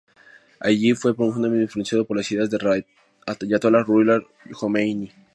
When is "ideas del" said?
2.31-2.83